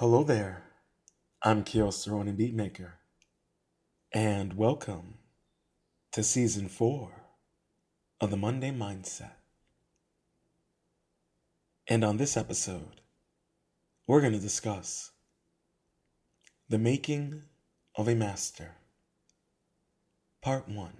[0.00, 0.62] Hello there.
[1.42, 2.92] I'm Koios Ronin Beatmaker,
[4.14, 5.18] and welcome
[6.12, 7.10] to season four
[8.18, 9.32] of the Monday Mindset.
[11.86, 13.02] And on this episode,
[14.06, 15.10] we're going to discuss
[16.70, 17.42] the making
[17.94, 18.76] of a master,
[20.40, 20.96] part one.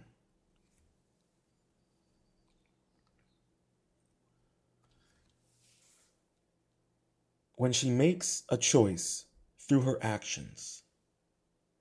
[7.61, 9.27] When she makes a choice
[9.69, 10.83] through her actions,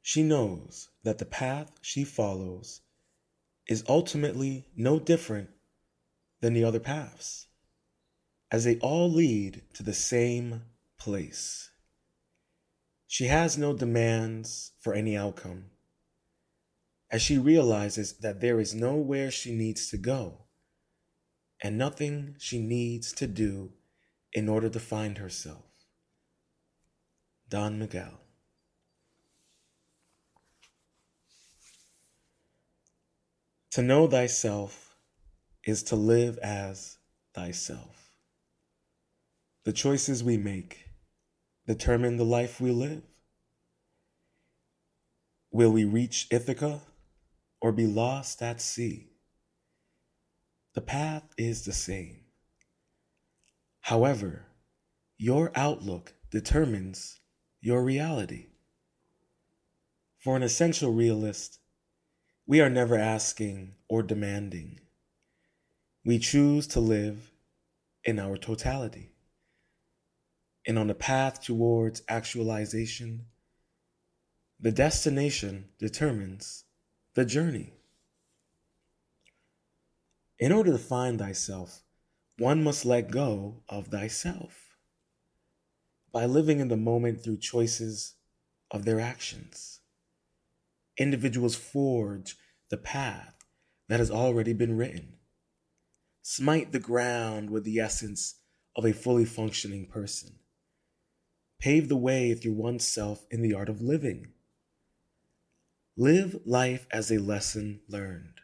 [0.01, 2.81] she knows that the path she follows
[3.65, 5.51] is ultimately no different
[6.41, 7.47] than the other paths,
[8.51, 10.63] as they all lead to the same
[10.97, 11.69] place.
[13.07, 15.67] She has no demands for any outcome,
[17.09, 20.39] as she realizes that there is nowhere she needs to go
[21.63, 23.71] and nothing she needs to do
[24.33, 25.68] in order to find herself.
[27.49, 28.13] Don Miguel.
[33.71, 34.95] To know thyself
[35.63, 36.97] is to live as
[37.33, 38.13] thyself.
[39.63, 40.89] The choices we make
[41.65, 43.01] determine the life we live.
[45.51, 46.81] Will we reach Ithaca
[47.61, 49.09] or be lost at sea?
[50.75, 52.17] The path is the same.
[53.81, 54.45] However,
[55.17, 57.18] your outlook determines
[57.61, 58.47] your reality.
[60.17, 61.59] For an essential realist,
[62.45, 64.79] we are never asking or demanding.
[66.05, 67.31] We choose to live
[68.03, 69.11] in our totality.
[70.65, 73.25] And on the path towards actualization,
[74.59, 76.65] the destination determines
[77.13, 77.73] the journey.
[80.37, 81.83] In order to find thyself,
[82.37, 84.68] one must let go of thyself
[86.11, 88.15] by living in the moment through choices
[88.71, 89.79] of their actions.
[90.97, 92.35] Individuals forge
[92.69, 93.35] the path
[93.87, 95.13] that has already been written.
[96.21, 98.35] Smite the ground with the essence
[98.75, 100.35] of a fully functioning person.
[101.59, 104.27] Pave the way through oneself in the art of living.
[105.97, 108.39] Live life as a lesson learned.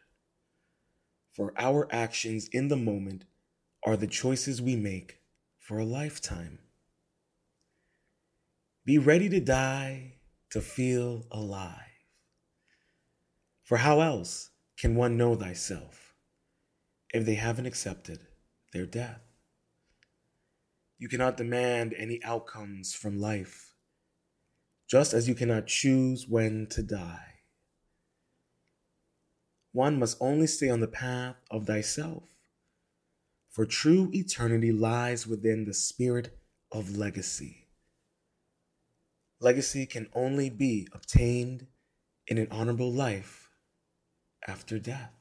[1.32, 3.24] For our actions in the moment
[3.84, 5.20] are the choices we make
[5.58, 6.58] for a lifetime.
[8.86, 10.12] Be ready to die
[10.50, 11.72] to feel alive.
[13.64, 16.14] For how else can one know thyself
[17.12, 18.20] if they haven't accepted
[18.72, 19.22] their death?
[20.98, 23.74] You cannot demand any outcomes from life,
[24.88, 27.40] just as you cannot choose when to die.
[29.72, 32.22] One must only stay on the path of thyself,
[33.50, 36.38] for true eternity lies within the spirit
[36.70, 37.65] of legacy.
[39.40, 41.66] Legacy can only be obtained
[42.26, 43.50] in an honorable life
[44.46, 45.12] after death.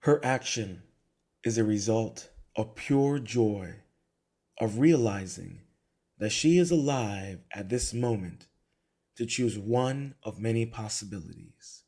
[0.00, 0.82] Her action
[1.44, 3.74] is a result of pure joy
[4.58, 5.60] of realizing
[6.18, 8.48] that she is alive at this moment
[9.16, 11.84] to choose one of many possibilities.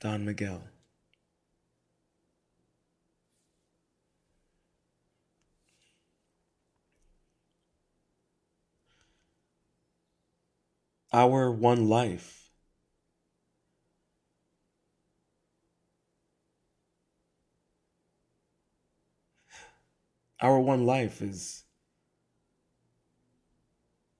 [0.00, 0.62] Don Miguel.
[11.14, 12.50] Our one life.
[20.38, 21.64] Our one life is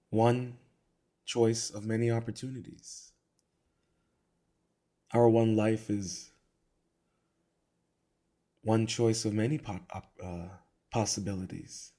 [0.09, 0.56] one
[1.27, 3.12] choice of many opportunities.
[5.12, 6.31] Our one life is
[8.62, 9.87] one choice of many po-
[10.21, 10.49] uh,
[10.91, 11.93] possibilities.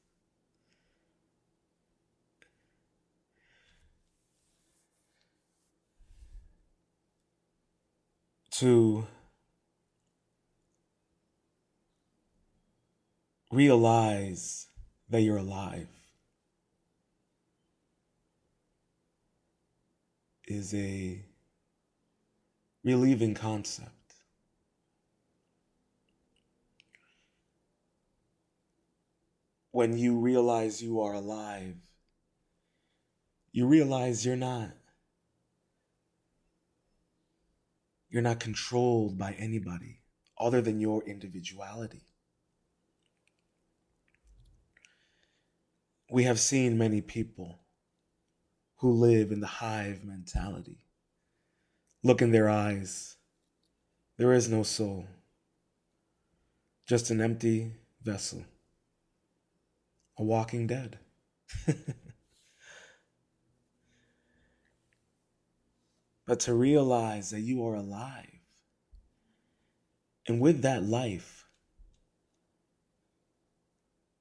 [8.59, 9.05] To
[13.52, 14.67] realize
[15.09, 15.87] that you're alive
[20.47, 21.22] is a
[22.84, 23.91] relieving concept.
[29.72, 31.75] When you realize you are alive,
[33.52, 34.69] you realize you're not
[38.16, 40.00] You're not controlled by anybody
[40.40, 42.03] other than your individuality.
[46.09, 47.59] We have seen many people
[48.78, 50.78] who live in the hive mentality.
[52.03, 53.17] Look in their eyes.
[54.16, 55.08] There is no soul.
[56.85, 58.46] just an empty vessel,
[60.17, 61.00] a walking dead.
[66.25, 68.39] but to realize that you are alive,
[70.27, 71.45] and with that life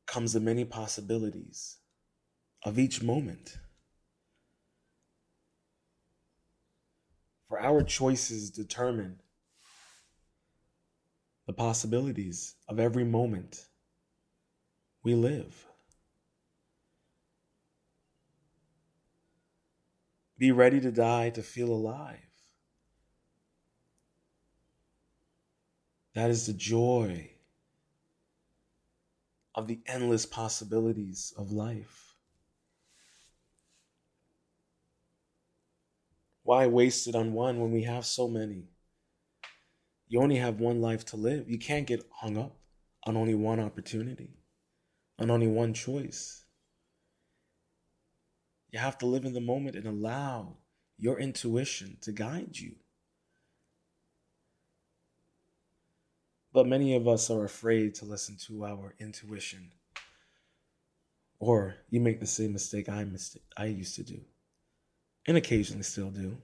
[0.06, 1.78] comes the many possibilities
[2.62, 3.58] of each moment.
[7.48, 9.20] For our choices determine
[11.46, 13.66] the possibilities of every moment
[15.02, 15.66] we live.
[20.36, 22.18] Be ready to die to feel alive.
[26.14, 27.30] That is the joy
[29.54, 32.14] of the endless possibilities of life.
[36.42, 38.68] Why waste it on one when we have so many?
[40.08, 41.48] You only have one life to live.
[41.48, 42.58] You can't get hung up
[43.04, 44.36] on only one opportunity,
[45.18, 46.43] on only one choice.
[48.74, 50.56] You have to live in the moment and allow
[50.98, 52.74] your intuition to guide you.
[56.52, 59.70] But many of us are afraid to listen to our intuition.
[61.38, 63.06] Or you make the same mistake I
[63.56, 64.22] I used to do.
[65.24, 66.38] And occasionally still do.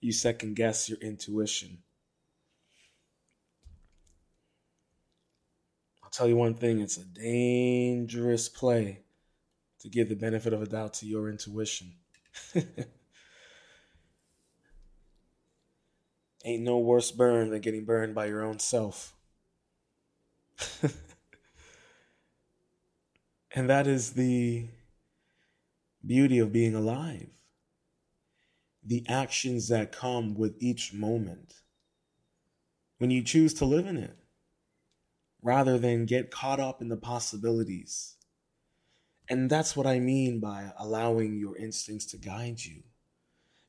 [0.00, 1.84] You second guess your intuition.
[6.02, 9.05] I'll tell you one thing, it's a dangerous play
[9.86, 11.92] to give the benefit of a doubt to your intuition.
[16.44, 19.14] Ain't no worse burn than getting burned by your own self.
[23.54, 24.66] and that is the
[26.04, 27.28] beauty of being alive.
[28.84, 31.54] The actions that come with each moment
[32.98, 34.16] when you choose to live in it,
[35.42, 38.15] rather than get caught up in the possibilities.
[39.28, 42.82] And that's what I mean by allowing your instincts to guide you.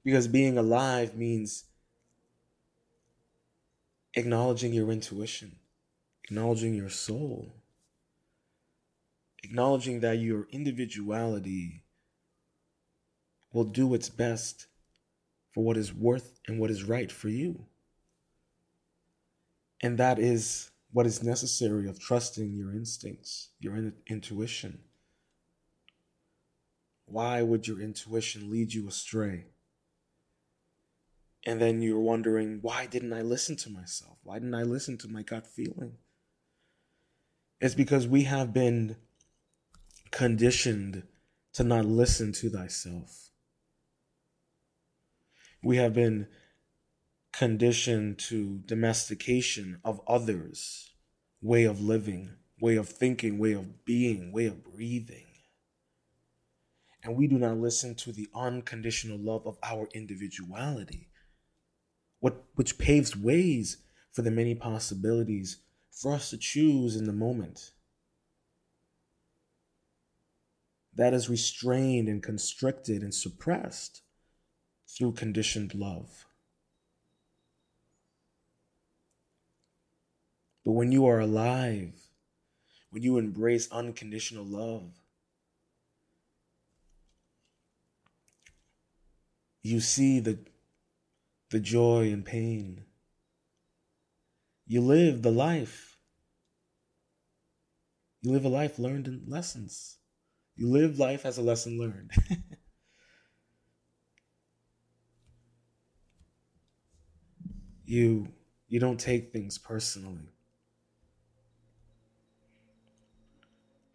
[0.03, 1.65] Because being alive means
[4.13, 5.57] acknowledging your intuition,
[6.23, 7.53] acknowledging your soul,
[9.43, 11.83] acknowledging that your individuality
[13.51, 14.67] will do its best
[15.53, 17.65] for what is worth and what is right for you.
[19.81, 24.79] And that is what is necessary of trusting your instincts, your in- intuition.
[27.07, 29.45] Why would your intuition lead you astray?
[31.45, 34.17] And then you're wondering, why didn't I listen to myself?
[34.23, 35.93] Why didn't I listen to my gut feeling?
[37.61, 38.97] It's because we have been
[40.11, 41.03] conditioned
[41.53, 43.29] to not listen to thyself.
[45.63, 46.27] We have been
[47.31, 50.91] conditioned to domestication of others,
[51.41, 55.26] way of living, way of thinking, way of being, way of breathing.
[57.03, 61.09] And we do not listen to the unconditional love of our individuality
[62.19, 63.77] what which paves ways
[64.11, 65.61] for the many possibilities
[65.91, 67.71] for us to choose in the moment.
[70.95, 74.01] That is restrained and constricted and suppressed
[74.87, 76.25] through conditioned love.
[80.65, 81.93] But when you are alive,
[82.89, 84.91] when you embrace unconditional love,
[89.67, 90.39] you see the
[91.49, 92.85] the joy and pain.
[94.65, 95.97] You live the life.
[98.21, 99.97] You live a life learned in lessons.
[100.55, 102.11] You live life as a lesson learned.
[107.85, 108.29] you
[108.69, 110.29] you don't take things personally.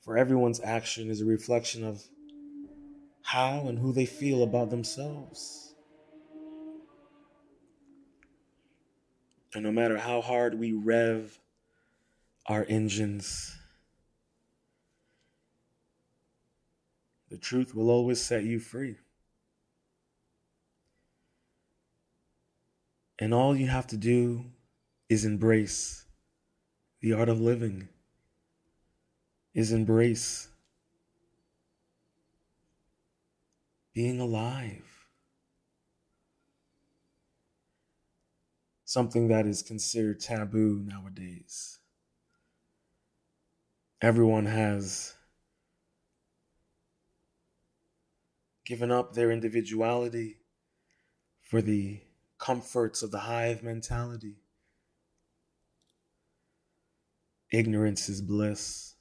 [0.00, 2.02] For everyone's action is a reflection of
[3.23, 5.75] how and who they feel about themselves.
[9.55, 11.38] And no matter how hard we rev
[12.47, 13.57] our engines,
[17.31, 18.97] the truth will always set you free.
[23.19, 24.47] And all you have to do
[25.09, 26.07] is embrace
[27.00, 27.88] the art of living,
[29.55, 30.49] is embrace
[33.92, 34.88] being alive.
[38.84, 41.78] something that is considered taboo nowadays.
[44.02, 45.14] Everyone has
[48.66, 50.37] given up their individuality
[51.40, 52.02] for the
[52.38, 54.42] comforts of the hive mentality.
[57.52, 58.94] ignorance is bliss,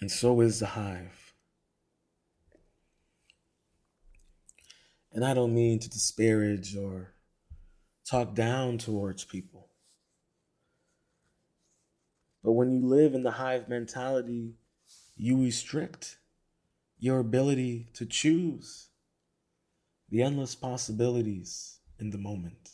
[0.00, 1.25] and so is the hive.
[5.16, 7.14] And I don't mean to disparage or
[8.06, 9.70] talk down towards people.
[12.44, 14.56] But when you live in the hive mentality,
[15.16, 16.18] you restrict
[16.98, 18.88] your ability to choose
[20.10, 22.72] the endless possibilities in the moment.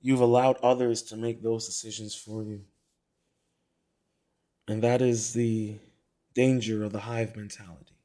[0.00, 2.60] You've allowed others to make those decisions for you.
[4.68, 5.74] And that is the
[6.34, 7.96] danger of the hive mentality.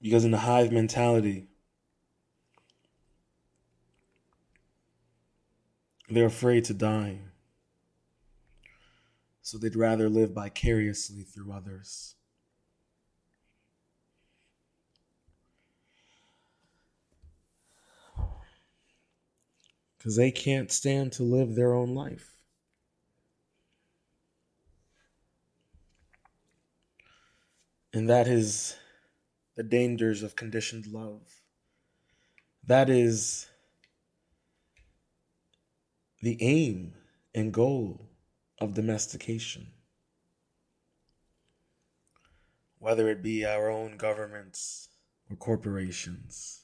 [0.00, 1.48] Because in the hive mentality,
[6.08, 7.18] they're afraid to die.
[9.42, 12.14] So they'd rather live vicariously through others.
[19.98, 22.36] Because they can't stand to live their own life.
[27.92, 28.76] And that is
[29.60, 31.42] the dangers of conditioned love.
[32.66, 33.46] That is
[36.22, 36.94] the aim
[37.34, 38.08] and goal
[38.58, 39.66] of domestication.
[42.78, 44.88] Whether it be our own governments
[45.28, 46.62] or corporations,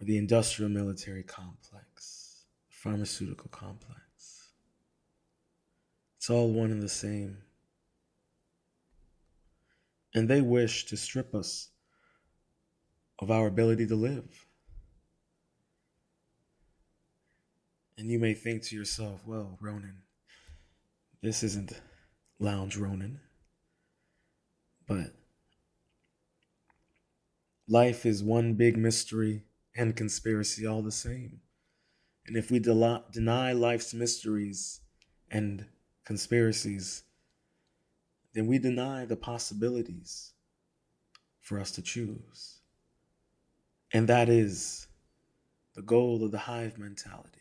[0.00, 4.52] or the industrial military complex, pharmaceutical complex.
[6.16, 7.38] It's all one and the same
[10.14, 11.68] and they wish to strip us
[13.18, 14.46] of our ability to live.
[17.96, 20.02] And you may think to yourself, well, Ronin,
[21.22, 21.72] this isn't
[22.38, 23.20] Lounge Ronin,
[24.88, 25.12] but
[27.68, 29.44] life is one big mystery
[29.76, 31.40] and conspiracy all the same.
[32.26, 34.80] And if we deny life's mysteries
[35.30, 35.66] and
[36.04, 37.04] conspiracies,
[38.34, 40.32] then we deny the possibilities
[41.40, 42.60] for us to choose.
[43.92, 44.86] And that is
[45.74, 47.38] the goal of the hive mentality.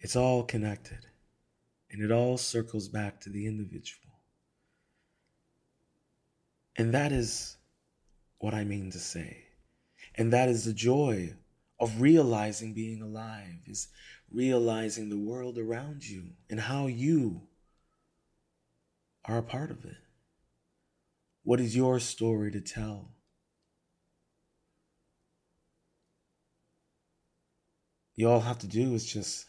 [0.00, 1.06] It's all connected,
[1.90, 4.02] and it all circles back to the individual.
[6.76, 7.56] And that is
[8.38, 9.44] what I mean to say.
[10.14, 11.34] And that is the joy
[11.80, 13.88] of realizing being alive, is
[14.30, 17.42] realizing the world around you and how you
[19.24, 19.96] are a part of it.
[21.42, 23.10] What is your story to tell?
[28.14, 29.46] You all have to do is just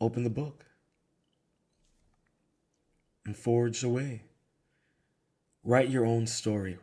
[0.00, 0.66] open the book
[3.24, 4.24] and forge away.
[5.64, 6.78] Write your own story.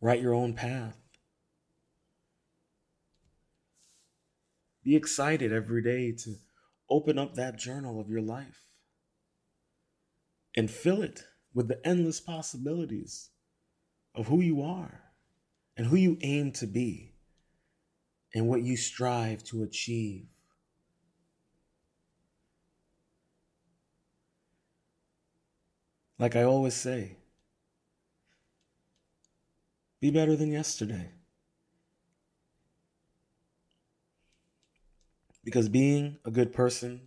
[0.00, 0.96] Write your own path.
[4.86, 6.36] Be excited every day to
[6.88, 8.62] open up that journal of your life
[10.56, 13.30] and fill it with the endless possibilities
[14.14, 15.00] of who you are
[15.76, 17.16] and who you aim to be
[18.32, 20.28] and what you strive to achieve.
[26.16, 27.16] Like I always say,
[30.00, 31.15] be better than yesterday.
[35.46, 37.02] Because being a good person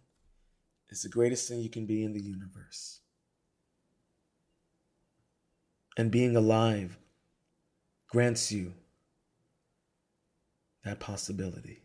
[0.89, 3.01] is the greatest thing you can be in the universe.
[5.98, 6.98] And being alive
[8.08, 8.75] grants you
[10.86, 11.81] that possibility.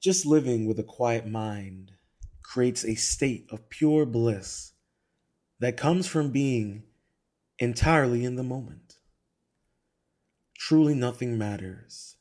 [0.00, 1.92] Just living with a quiet mind
[2.42, 4.72] creates a state of pure bliss
[5.60, 6.84] that comes from being
[7.58, 8.87] entirely in the moment.
[10.58, 12.16] Truly, nothing matters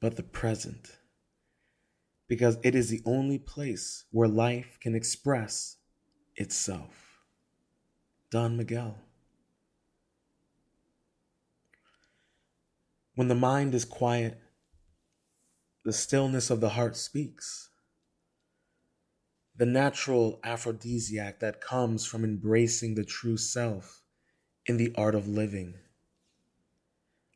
[0.00, 0.98] but the present,
[2.28, 5.76] because it is the only place where life can express
[6.36, 7.18] itself.
[8.30, 8.96] Don Miguel.
[13.16, 14.38] When the mind is quiet,
[15.84, 17.70] the stillness of the heart speaks.
[19.56, 24.00] The natural aphrodisiac that comes from embracing the true self
[24.64, 25.74] in the art of living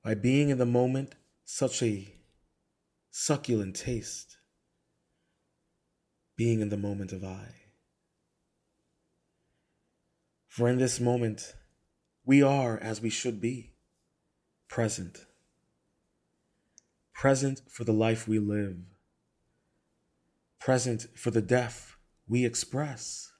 [0.05, 1.15] by being in the moment
[1.47, 2.15] such a
[3.11, 4.37] succulent taste,
[6.37, 7.49] being in the moment of I.
[10.47, 11.55] For in this moment,
[12.25, 13.73] we are as we should be,
[14.69, 15.25] present.
[17.15, 18.77] Present for the life we live.
[20.61, 21.97] Present for the death
[22.29, 23.34] we express.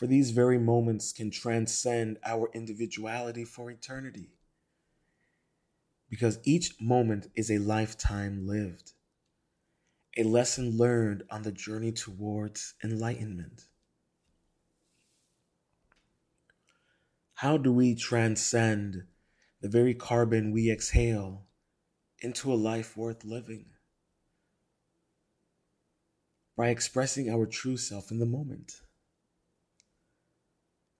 [0.00, 4.30] For these very moments can transcend our individuality for eternity.
[6.08, 8.92] Because each moment is a lifetime lived,
[10.16, 13.66] a lesson learned on the journey towards enlightenment.
[17.34, 19.02] How do we transcend
[19.60, 21.44] the very carbon we exhale
[22.20, 23.66] into a life worth living?
[26.56, 28.80] By expressing our true self in the moment,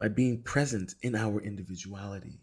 [0.00, 2.40] by being present in our individuality.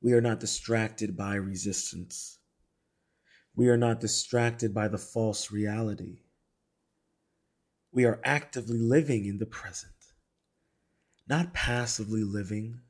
[0.00, 2.38] We are not distracted by resistance.
[3.54, 6.22] We are not distracted by the false reality.
[7.92, 9.92] We are actively living in the present
[11.28, 12.80] not passively living,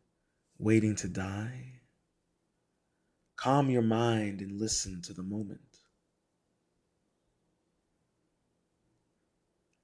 [0.58, 1.80] waiting to die.
[3.36, 5.60] Calm your mind and listen to the moment.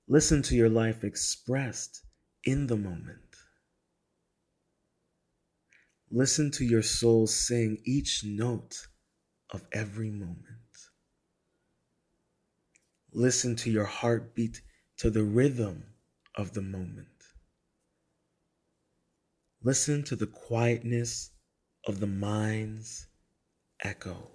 [0.07, 2.03] Listen to your life expressed
[2.45, 3.28] in the moment.
[6.11, 8.89] Listen to your soul sing each note
[9.51, 10.47] of every moment.
[13.13, 14.63] Listen to your heartbeat
[14.99, 15.85] to the rhythm
[16.35, 17.07] of the moment.
[19.63, 21.31] Listen to the quietness
[21.87, 23.09] of the mind's
[23.83, 24.31] echo.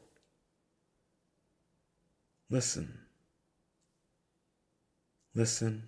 [2.49, 2.99] Listen.
[5.33, 5.83] Listen.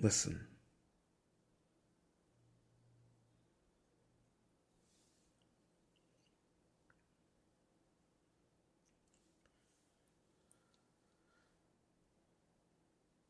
[0.00, 0.53] Listen.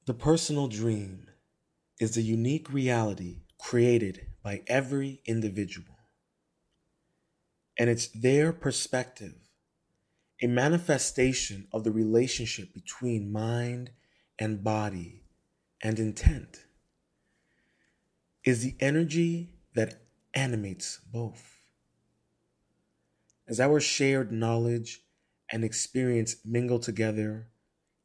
[0.06, 1.28] The personal dream
[1.99, 5.96] is the unique reality created by every individual.
[7.78, 9.34] And it's their perspective,
[10.43, 13.93] a manifestation of the relationship between mind
[14.38, 15.23] and body
[15.82, 16.67] and intent,
[18.45, 20.02] is the energy that
[20.34, 21.60] animates both.
[23.49, 25.02] As our shared knowledge
[25.50, 27.49] and experience mingle together,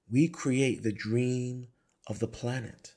[0.10, 1.68] we create the dream
[2.10, 2.96] of the planet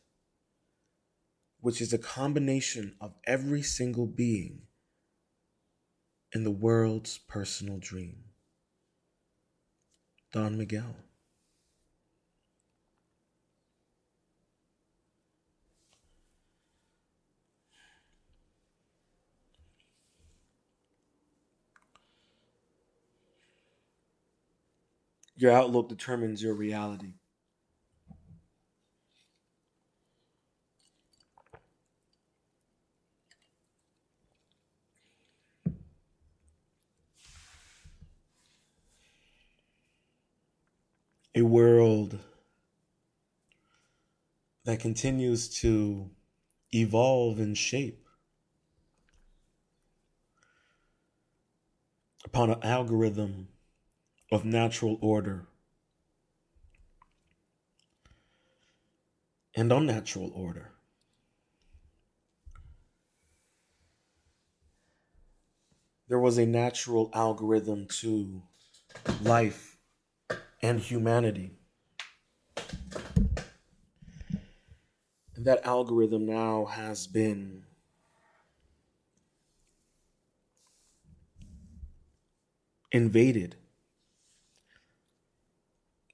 [1.63, 4.63] which is a combination of every single being
[6.33, 8.25] in the world's personal dream.
[10.33, 10.97] Don Miguel.
[25.37, 27.15] Your outlook determines your reality.
[41.35, 42.19] A world
[44.65, 46.11] that continues to
[46.73, 48.07] evolve and shape
[52.25, 53.49] upon an algorithm
[54.31, 55.47] of natural order
[59.55, 60.73] and unnatural order.
[66.09, 68.43] There was a natural algorithm to
[69.23, 69.72] life
[70.63, 71.53] and humanity.
[75.35, 77.65] And that algorithm now has been
[82.93, 83.57] invaded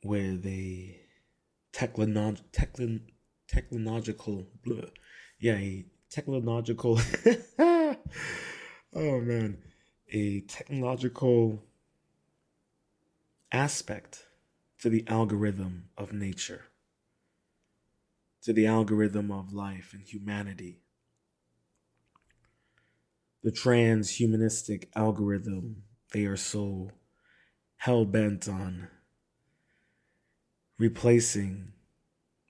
[0.05, 1.01] with a
[1.73, 3.11] technolog- techn-
[3.49, 4.91] technological, bleh,
[5.41, 6.99] yeah, a technological,
[7.59, 7.97] oh
[8.95, 9.59] man,
[10.11, 11.63] a technological
[13.53, 14.28] aspect
[14.81, 16.65] to the algorithm of nature,
[18.43, 20.81] to the algorithm of life and humanity.
[23.43, 26.91] The transhumanistic algorithm they are so
[27.77, 28.89] hell bent on
[30.79, 31.73] replacing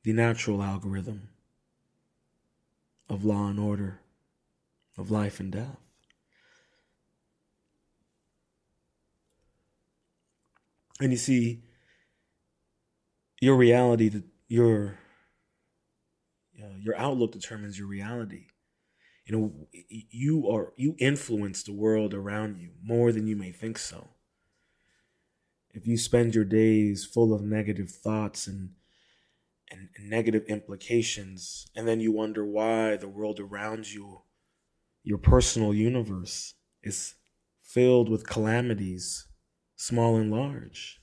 [0.04, 1.30] the natural algorithm
[3.08, 4.00] of law and order,
[4.96, 5.76] of life and death.
[11.00, 11.62] And you see,
[13.40, 14.98] your reality, your
[16.62, 18.46] uh, your outlook determines your reality.
[19.26, 23.78] You know, you are you influence the world around you more than you may think
[23.78, 24.08] so.
[25.72, 28.70] If you spend your days full of negative thoughts and,
[29.70, 34.22] and negative implications, and then you wonder why the world around you
[35.08, 37.14] your personal universe is
[37.62, 39.26] filled with calamities,
[39.74, 40.97] small and large.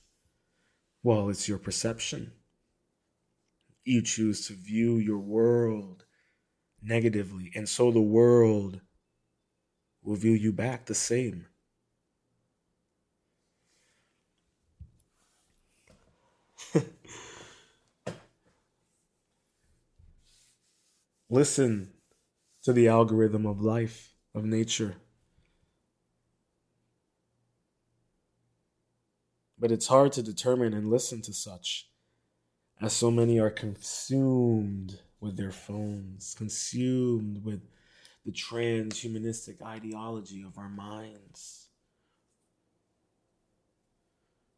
[1.06, 2.32] Well, it's your perception.
[3.84, 6.04] You choose to view your world
[6.82, 8.80] negatively, and so the world
[10.02, 11.46] will view you back the same.
[21.30, 21.92] Listen
[22.64, 24.96] to the algorithm of life, of nature.
[29.58, 31.88] But it's hard to determine and listen to such,
[32.80, 37.62] as so many are consumed with their phones, consumed with
[38.24, 41.68] the transhumanistic ideology of our minds,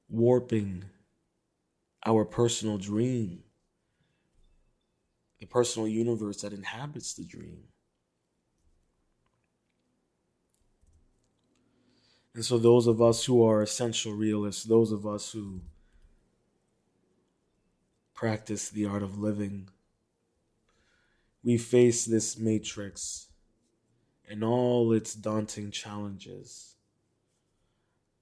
[0.08, 0.84] warping
[2.04, 3.42] our personal dream,
[5.38, 7.64] the personal universe that inhabits the dream.
[12.34, 15.60] And so, those of us who are essential realists, those of us who
[18.14, 19.68] practice the art of living,
[21.42, 23.28] we face this matrix
[24.28, 26.76] and all its daunting challenges,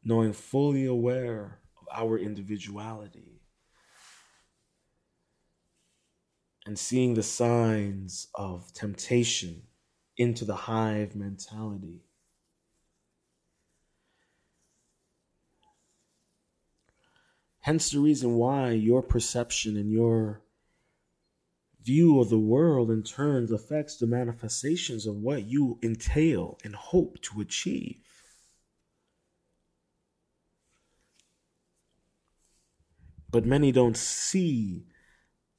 [0.05, 3.41] knowing fully aware of our individuality
[6.65, 9.63] and seeing the signs of temptation
[10.17, 12.06] into the hive mentality
[17.67, 20.41] Hence the reason why your perception and your
[21.83, 27.21] view of the world in turns affects the manifestations of what you entail and hope
[27.23, 28.05] to achieve.
[33.33, 34.87] But many don't see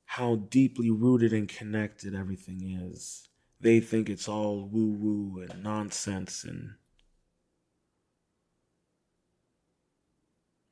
[0.06, 3.28] how deeply rooted and connected everything is.
[3.60, 6.76] They think it's all woo woo and nonsense and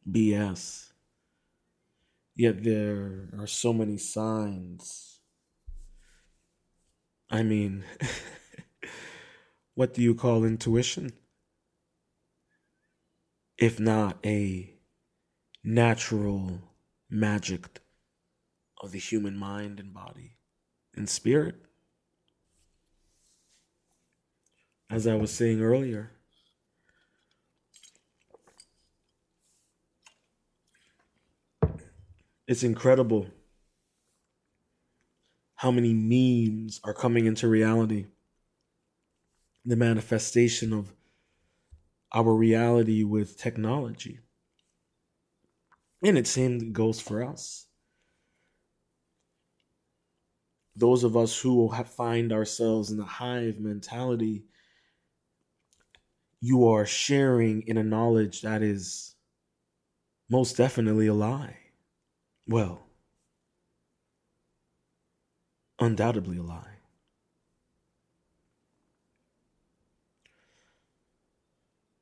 [0.10, 0.94] BS.
[2.36, 5.20] Yet there are so many signs.
[7.30, 7.86] I mean,
[9.76, 11.14] what do you call intuition?
[13.58, 14.74] If not a
[15.64, 16.62] natural
[17.10, 17.80] magic
[18.82, 20.38] of the human mind and body
[20.94, 21.56] and spirit.
[24.90, 26.12] As I was saying earlier,
[32.48, 33.28] It's incredible
[35.56, 38.06] how many memes are coming into reality.
[39.66, 40.94] The manifestation of
[42.14, 44.20] our reality with technology.
[46.04, 47.66] And it same goes for us.
[50.76, 54.44] Those of us who find ourselves in the hive mentality,
[56.42, 59.16] you are sharing in a knowledge that is
[60.30, 61.58] most definitely a lie.
[62.48, 62.86] Well,
[65.80, 66.78] undoubtedly a lie.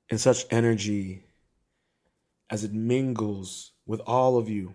[0.09, 1.23] And such energy
[2.49, 4.73] as it mingles with all of you,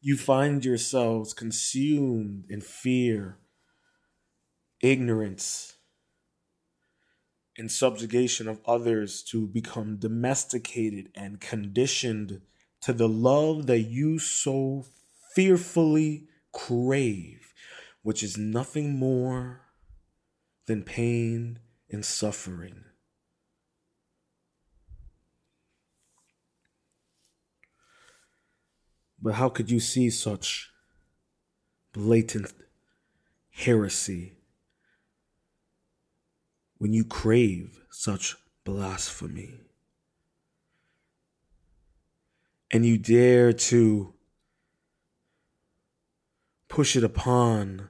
[0.00, 3.38] you find yourselves consumed in fear,
[4.80, 5.76] ignorance,
[7.58, 12.40] and subjugation of others to become domesticated and conditioned
[12.82, 14.86] to the love that you so
[15.34, 17.52] fearfully crave,
[18.02, 19.62] which is nothing more
[20.66, 21.58] than pain
[21.90, 22.84] and suffering.
[29.20, 30.70] But how could you see such
[31.92, 32.52] blatant
[33.50, 34.34] heresy
[36.78, 39.54] when you crave such blasphemy?
[42.72, 44.14] And you dare to
[46.68, 47.88] push it upon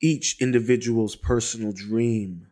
[0.00, 2.48] each individual's personal dream.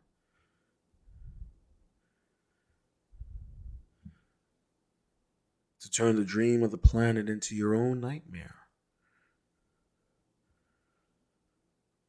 [5.80, 8.54] To turn the dream of the planet into your own nightmare.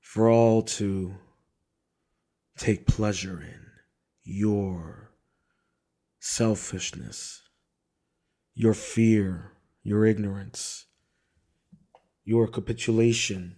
[0.02, 1.16] For all to
[2.58, 3.66] take pleasure in
[4.24, 5.12] your
[6.20, 7.42] selfishness
[8.54, 10.86] your fear, your ignorance,
[12.24, 13.56] your capitulation.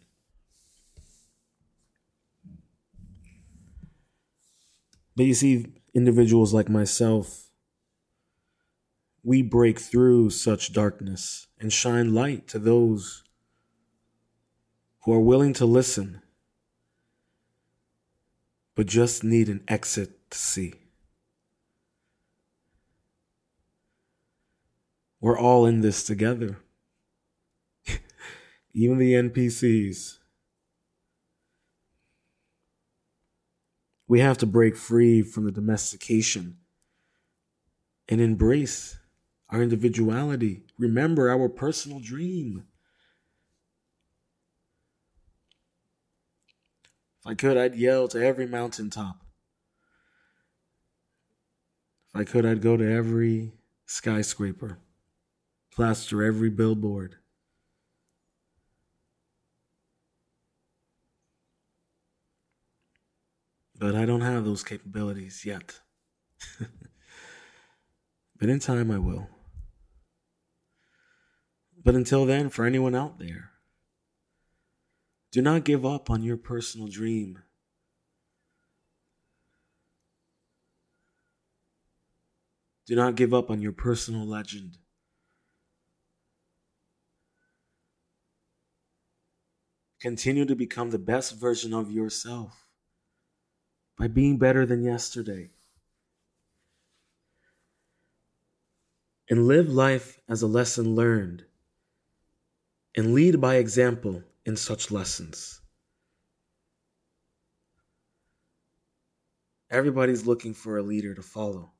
[5.15, 7.49] But you see, individuals like myself,
[9.23, 13.23] we break through such darkness and shine light to those
[15.03, 16.21] who are willing to listen,
[18.75, 20.73] but just need an exit to see.
[25.23, 26.57] We're all in this together.
[28.73, 30.17] Even the NPCs.
[34.05, 36.57] We have to break free from the domestication
[38.09, 38.97] and embrace
[39.47, 40.63] our individuality.
[40.77, 42.65] Remember our personal dream.
[47.21, 49.21] If I could, I'd yell to every mountaintop.
[52.09, 53.53] If I could, I'd go to every
[53.85, 54.79] skyscraper,
[55.73, 57.15] plaster every billboard.
[63.77, 65.79] But I don't have those capabilities yet.
[68.39, 69.27] but in time, I will.
[71.83, 73.51] But until then, for anyone out there,
[75.31, 77.39] do not give up on your personal dream.
[82.85, 84.77] Do not give up on your personal legend.
[90.03, 92.67] Continue to become the best version of yourself
[93.97, 95.49] by being better than yesterday.
[99.29, 101.45] And live life as a lesson learned
[102.97, 105.61] and lead by example in such lessons.
[109.71, 111.71] Everybody's looking for a leader to follow.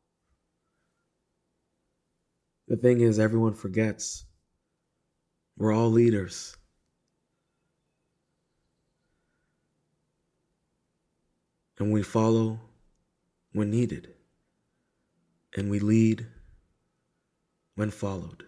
[2.69, 4.23] The thing is, everyone forgets
[5.57, 6.55] we're all leaders.
[11.83, 12.61] And we follow
[13.51, 14.07] when needed,
[15.53, 16.27] and we lead
[17.75, 18.45] when followed.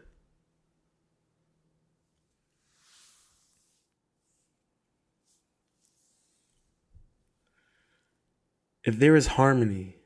[8.86, 9.98] If there is harmony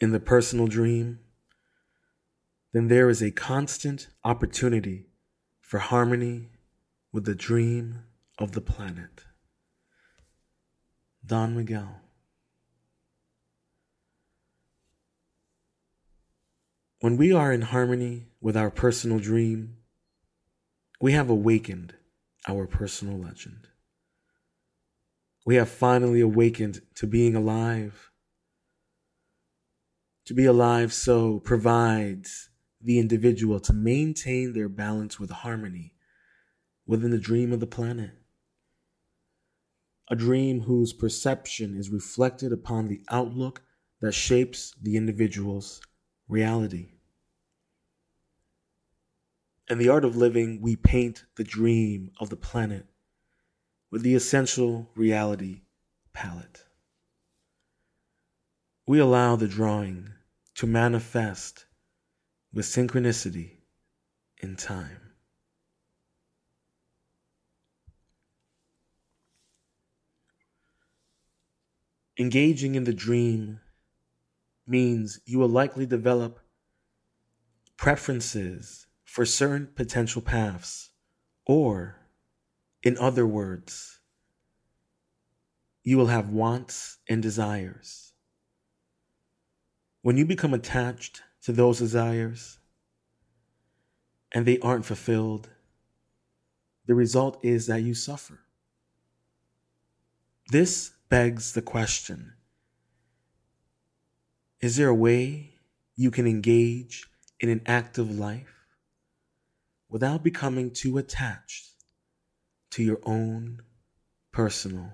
[0.00, 1.20] in the personal dream,
[2.72, 5.06] then there is a constant opportunity
[5.60, 6.48] for harmony
[7.12, 8.00] with the dream
[8.36, 9.26] of the planet.
[11.24, 12.07] Don Miguel.
[17.00, 19.76] When we are in harmony with our personal dream,
[21.00, 21.94] we have awakened
[22.48, 23.68] our personal legend.
[25.46, 28.10] We have finally awakened to being alive.
[30.26, 35.94] To be alive so provides the individual to maintain their balance with harmony
[36.84, 38.10] within the dream of the planet.
[40.10, 43.62] A dream whose perception is reflected upon the outlook
[44.00, 45.80] that shapes the individual's
[46.28, 46.90] reality.
[49.70, 52.86] In the art of living, we paint the dream of the planet
[53.90, 55.62] with the essential reality
[56.12, 56.64] palette.
[58.86, 60.10] We allow the drawing
[60.54, 61.66] to manifest
[62.52, 63.58] with synchronicity
[64.38, 65.12] in time.
[72.18, 73.60] Engaging in the dream
[74.68, 76.40] means you will likely develop
[77.76, 80.90] preferences for certain potential paths
[81.46, 81.98] or
[82.82, 84.00] in other words,
[85.82, 88.12] you will have wants and desires.
[90.02, 92.58] When you become attached to those desires
[94.32, 95.48] and they aren't fulfilled,
[96.86, 98.40] the result is that you suffer.
[100.50, 102.34] This begs the question
[104.60, 105.54] Is there a way
[105.96, 107.06] you can engage
[107.40, 108.66] in an active life
[109.88, 111.68] without becoming too attached
[112.70, 113.60] to your own
[114.32, 114.92] personal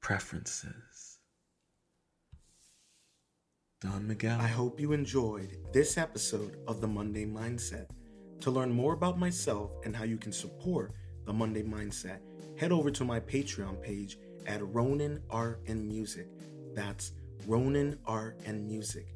[0.00, 1.18] preferences.
[3.80, 4.40] Don Miguel.
[4.40, 7.88] I hope you enjoyed this episode of the Monday Mindset.
[8.42, 10.92] To learn more about myself and how you can support
[11.24, 12.20] the Monday Mindset,
[12.56, 16.28] head over to my Patreon page at Ronin Art and Music.
[16.74, 17.12] That's
[17.46, 19.06] Ronin Art and Music.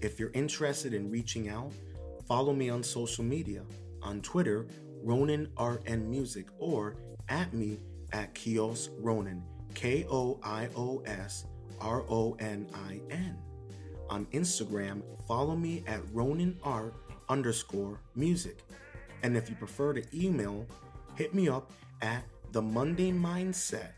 [0.00, 1.72] If you're interested in reaching out,
[2.26, 3.62] follow me on social media.
[4.02, 4.66] On Twitter,
[5.02, 6.96] Ronin Art and Music or
[7.28, 7.78] at me
[8.12, 9.42] at Koios Ronin,
[9.74, 11.46] K O I O S
[11.80, 13.36] R O N I N.
[14.08, 16.94] On Instagram, follow me at Ronin Art
[17.28, 18.58] underscore music.
[19.22, 20.66] And if you prefer to email,
[21.16, 23.90] hit me up at the Monday Mindset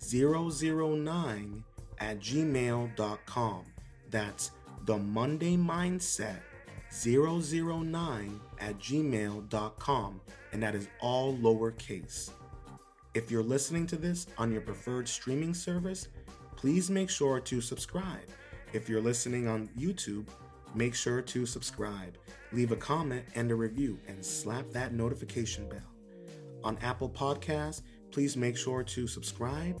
[0.00, 1.64] 009
[1.98, 3.64] at gmail.com.
[4.10, 4.50] That's
[4.84, 6.40] the Monday Mindset
[7.02, 10.20] 009 at gmail.com,
[10.52, 12.30] and that is all lowercase.
[13.14, 16.08] If you're listening to this on your preferred streaming service,
[16.56, 18.28] please make sure to subscribe.
[18.72, 20.26] If you're listening on YouTube,
[20.74, 22.18] make sure to subscribe,
[22.52, 25.94] leave a comment and a review, and slap that notification bell.
[26.64, 29.80] On Apple Podcasts, please make sure to subscribe,